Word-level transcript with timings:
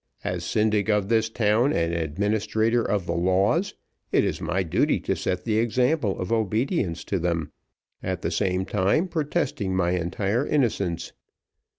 As 0.23 0.43
syndic 0.43 0.89
of 0.89 1.09
this 1.09 1.29
town, 1.29 1.71
and 1.71 1.93
administrator 1.93 2.81
of 2.83 3.05
the 3.05 3.13
laws, 3.13 3.75
it 4.11 4.25
is 4.25 4.41
my 4.41 4.63
duty 4.63 4.99
to 5.01 5.15
set 5.15 5.43
the 5.43 5.59
example 5.59 6.19
of 6.19 6.31
obedience 6.31 7.03
to 7.03 7.19
them, 7.19 7.51
at 8.01 8.23
the 8.23 8.31
same 8.31 8.65
time 8.65 9.07
protesting 9.07 9.75
my 9.75 9.91
entire 9.91 10.43
innocence. 10.47 11.13